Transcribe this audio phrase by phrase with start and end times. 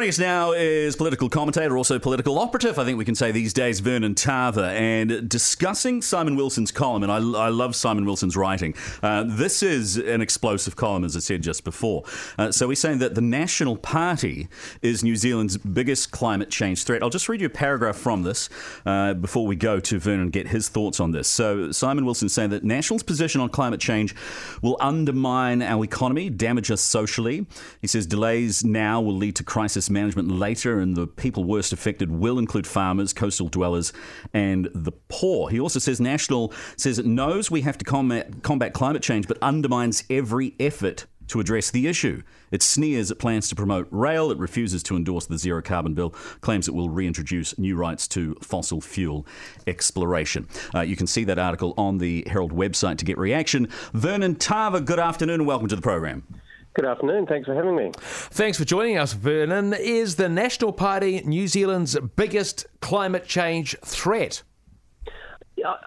[0.00, 3.52] Joining us now is political commentator, also political operative, I think we can say these
[3.52, 7.02] days, Vernon Tava, and discussing Simon Wilson's column.
[7.02, 8.74] And I, I love Simon Wilson's writing.
[9.02, 12.04] Uh, this is an explosive column, as I said just before.
[12.38, 14.48] Uh, so he's saying that the National Party
[14.80, 17.02] is New Zealand's biggest climate change threat.
[17.02, 18.48] I'll just read you a paragraph from this
[18.86, 21.28] uh, before we go to Vernon and get his thoughts on this.
[21.28, 24.14] So Simon Wilson saying that National's position on climate change
[24.62, 27.44] will undermine our economy, damage us socially.
[27.82, 32.10] He says delays now will lead to crisis management later, and the people worst affected
[32.10, 33.92] will include farmers, coastal dwellers,
[34.32, 35.50] and the poor.
[35.50, 39.38] He also says National says it knows we have to combat, combat climate change, but
[39.42, 42.22] undermines every effort to address the issue.
[42.50, 44.32] It sneers at plans to promote rail.
[44.32, 46.10] It refuses to endorse the zero carbon bill,
[46.40, 49.26] claims it will reintroduce new rights to fossil fuel
[49.68, 50.48] exploration.
[50.74, 53.68] Uh, you can see that article on the Herald website to get reaction.
[53.92, 56.24] Vernon Tava, good afternoon and welcome to the program.
[56.74, 57.26] Good afternoon.
[57.26, 57.90] Thanks for having me.
[57.96, 59.74] Thanks for joining us, Vernon.
[59.74, 64.42] Is the National Party New Zealand's biggest climate change threat?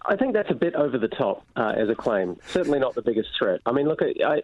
[0.05, 2.37] I think that's a bit over the top uh, as a claim.
[2.47, 3.61] Certainly not the biggest threat.
[3.65, 4.43] I mean, look, I,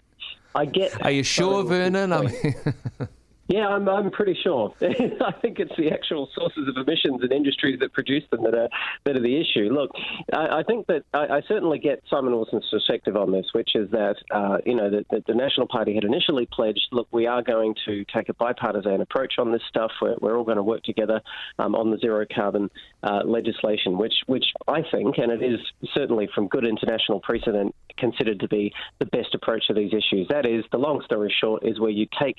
[0.55, 1.03] I get.
[1.03, 2.13] Are you sure, Vernon?
[2.13, 2.55] I mean...
[3.49, 4.75] Yeah, I'm, I'm pretty sure.
[4.81, 8.69] I think it's the actual sources of emissions and industries that produce them that are
[9.05, 9.73] that are the issue.
[9.73, 9.89] Look,
[10.31, 13.89] I, I think that I, I, certainly get Simon Wilson's perspective on this, which is
[13.89, 17.41] that uh, you know that, that, the National Party had initially pledged, look, we are
[17.41, 19.89] going to take a bipartisan approach on this stuff.
[19.99, 21.19] We're, we're all going to work together
[21.57, 22.69] um, on the zero carbon
[23.01, 25.59] uh, legislation, which which I think, and it is
[25.95, 30.27] certainly from good international precedent, considered to be the best approach to these issues.
[30.29, 32.37] That is, the long story short, is where you take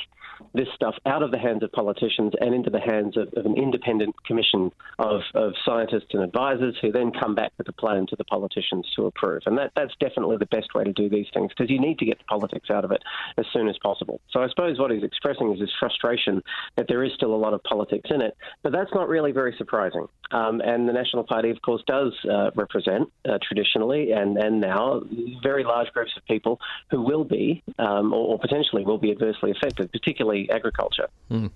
[0.55, 3.57] this stuff out of the hands of politicians and into the hands of, of an
[3.57, 8.17] independent commission of, of, scientists and advisors who then come back with a plan to
[8.17, 9.43] the politicians to approve.
[9.47, 12.05] And that, that's definitely the best way to do these things because you need to
[12.05, 13.03] get the politics out of it
[13.39, 14.21] as soon as possible.
[14.31, 16.43] So I suppose what he's expressing is his frustration
[16.77, 19.55] that there is still a lot of politics in it, but that's not really very
[19.59, 20.07] surprising.
[20.31, 25.03] Um, and the National Party, of course, does uh, represent uh, traditionally and, and now
[25.43, 26.61] very large groups of people
[26.91, 30.90] who will be um, or, or potentially will be adversely affected, particularly agriculture.
[31.31, 31.51] Mm.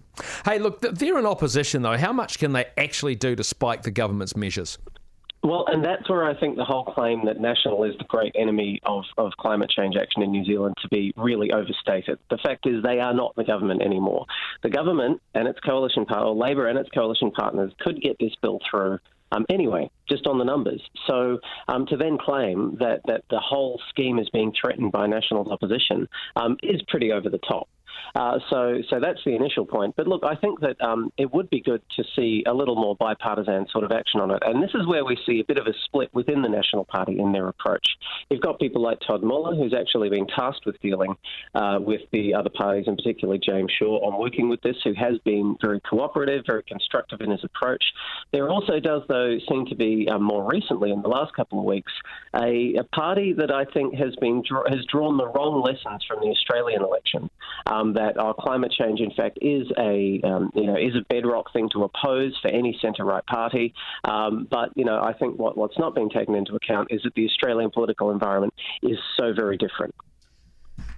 [0.44, 1.96] Hey, look, they're in opposition, though.
[1.96, 4.78] How much can they actually do to spike the government's measures?
[5.44, 8.80] Well, and that's where I think the whole claim that National is the great enemy
[8.84, 12.18] of, of climate change action in New Zealand to be really overstated.
[12.30, 14.24] The fact is, they are not the government anymore.
[14.62, 18.58] The government and its coalition partner, Labor and its coalition partners, could get this bill
[18.70, 18.98] through
[19.32, 20.80] um, anyway, just on the numbers.
[21.06, 25.48] So um, to then claim that, that the whole scheme is being threatened by National's
[25.50, 27.68] opposition um, is pretty over the top.
[28.14, 29.94] Uh, so, so that's the initial point.
[29.96, 32.94] But look, I think that um, it would be good to see a little more
[32.94, 34.42] bipartisan sort of action on it.
[34.46, 37.18] And this is where we see a bit of a split within the National Party
[37.18, 37.86] in their approach.
[38.30, 41.16] You've got people like Todd Muller, who's actually been tasked with dealing
[41.54, 45.18] uh, with the other parties, and particularly James Shaw, on working with this, who has
[45.24, 47.84] been very cooperative, very constructive in his approach.
[48.32, 51.64] There also does, though, seem to be uh, more recently, in the last couple of
[51.64, 51.92] weeks,
[52.34, 56.28] a, a party that I think has been has drawn the wrong lessons from the
[56.28, 57.30] Australian election.
[57.66, 61.52] Um, that our climate change, in fact, is a um, you know is a bedrock
[61.52, 63.74] thing to oppose for any centre right party.
[64.04, 67.14] Um, but you know, I think what, what's not being taken into account is that
[67.14, 69.94] the Australian political environment is so very different.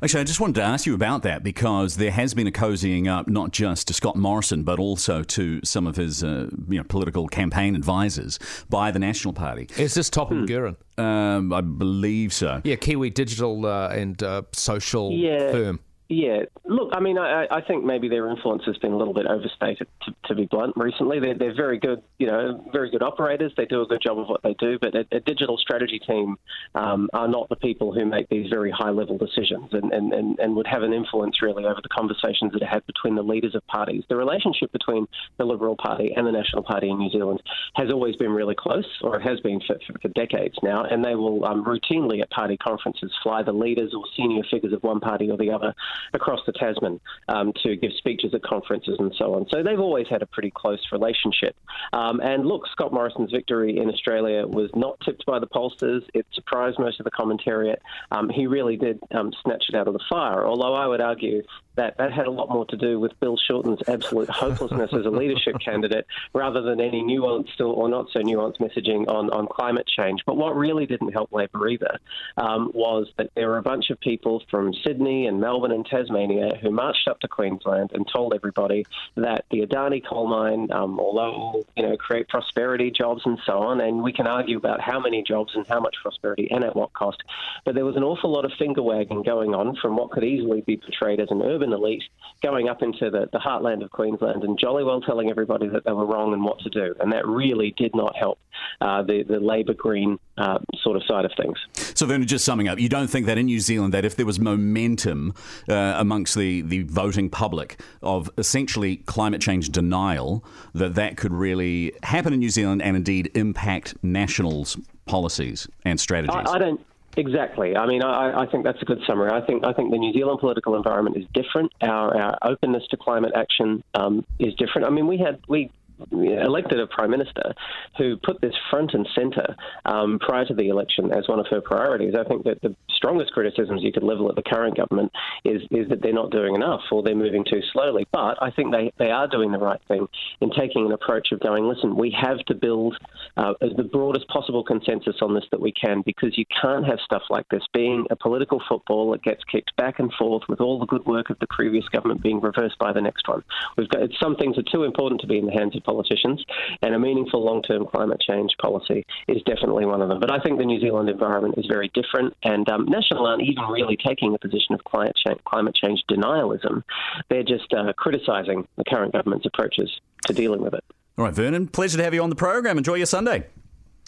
[0.02, 3.08] Actually, I just wanted to ask you about that because there has been a cozying
[3.08, 6.84] up not just to Scott Morrison but also to some of his uh, you know,
[6.84, 9.68] political campaign advisors by the National Party.
[9.78, 10.44] Is this Topham hmm.
[10.44, 10.76] Guerin?
[10.98, 12.60] Um, I believe so.
[12.64, 15.50] Yeah, Kiwi digital uh, and uh, social yeah.
[15.50, 15.80] firm.
[16.08, 19.26] Yeah, look, I mean, I, I think maybe their influence has been a little bit
[19.26, 20.74] overstated, to, to be blunt.
[20.76, 23.52] Recently, they're, they're very good, you know, very good operators.
[23.56, 26.36] They do a good job of what they do, but a, a digital strategy team
[26.76, 30.54] um, are not the people who make these very high-level decisions and, and, and, and
[30.54, 33.66] would have an influence really over the conversations that are had between the leaders of
[33.66, 34.04] parties.
[34.08, 35.08] The relationship between
[35.38, 37.42] the Liberal Party and the National Party in New Zealand
[37.74, 41.04] has always been really close, or it has been for, for, for decades now, and
[41.04, 45.00] they will um, routinely at party conferences fly the leaders or senior figures of one
[45.00, 45.74] party or the other
[46.12, 49.46] across the Tasman um, to give speeches at conferences and so on.
[49.50, 51.56] So they've always had a pretty close relationship.
[51.92, 56.02] Um, and look, Scott Morrison's victory in Australia was not tipped by the pollsters.
[56.14, 57.78] It surprised most of the commentariat.
[58.10, 61.42] Um, he really did um, snatch it out of the fire, although I would argue
[61.76, 65.10] that that had a lot more to do with Bill Shorten's absolute hopelessness as a
[65.10, 70.22] leadership candidate rather than any nuanced or not so nuanced messaging on, on climate change.
[70.26, 71.98] But what really didn't help Labor either
[72.36, 76.56] um, was that there were a bunch of people from Sydney and Melbourne and Tasmania
[76.60, 78.86] who marched up to Queensland and told everybody
[79.16, 83.80] that the Adani coal mine, um, although you know create prosperity, jobs, and so on,
[83.80, 86.92] and we can argue about how many jobs and how much prosperity and at what
[86.92, 87.22] cost,
[87.64, 90.60] but there was an awful lot of finger wagging going on from what could easily
[90.62, 92.04] be portrayed as an urban elite
[92.42, 95.92] going up into the, the heartland of Queensland and jolly well telling everybody that they
[95.92, 98.38] were wrong and what to do, and that really did not help
[98.80, 101.58] uh, the the Labor Green uh, sort of side of things.
[101.96, 104.26] So, Vernon, just summing up, you don't think that in New Zealand, that if there
[104.26, 105.34] was momentum
[105.68, 110.44] uh, amongst the, the voting public of essentially climate change denial,
[110.74, 114.76] that that could really happen in New Zealand and indeed impact Nationals'
[115.06, 116.36] policies and strategies?
[116.36, 116.80] I, I don't.
[117.18, 117.76] Exactly.
[117.76, 119.30] I mean, I, I, think that's a good summary.
[119.30, 121.72] I think I think the New Zealand political environment is different.
[121.80, 124.86] Our, our openness to climate action um, is different.
[124.86, 125.70] I mean, we had we
[126.12, 127.54] elected a prime minister
[127.98, 131.60] who put this front and centre um, prior to the election as one of her
[131.60, 132.14] priorities.
[132.18, 135.12] I think that the strongest criticisms you could level at the current government
[135.44, 138.06] is is that they're not doing enough or they're moving too slowly.
[138.12, 140.06] But I think they, they are doing the right thing
[140.40, 142.96] in taking an approach of going, listen, we have to build
[143.36, 147.22] uh, the broadest possible consensus on this that we can because you can't have stuff
[147.30, 150.86] like this being a political football that gets kicked back and forth with all the
[150.86, 153.42] good work of the previous government being reversed by the next one.
[153.76, 156.44] We've got some things are too important to be in the hands of politicians,
[156.82, 160.20] and a meaningful long term climate change policy is definitely one of them.
[160.20, 163.64] But I think the New Zealand environment is very different, and um, National aren't even
[163.64, 166.82] really taking a position of climate change, climate change denialism.
[167.30, 169.90] They're just uh, criticising the current government's approaches
[170.26, 170.84] to dealing with it.
[171.16, 172.76] All right, Vernon, pleasure to have you on the program.
[172.76, 173.46] Enjoy your Sunday.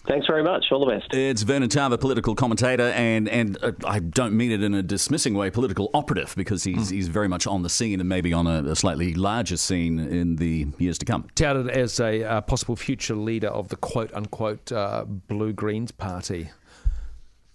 [0.09, 0.65] Thanks very much.
[0.73, 1.13] All the best.
[1.13, 5.35] It's Vernon Tava, political commentator, and and uh, I don't mean it in a dismissing
[5.35, 6.93] way, political operative, because he's mm.
[6.93, 10.37] he's very much on the scene and maybe on a, a, slightly larger scene in
[10.37, 11.29] the years to come.
[11.35, 16.49] Touted as a uh, possible future leader of the quote unquote uh, Blue Greens Party,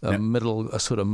[0.03, 1.07] a middle, a sort of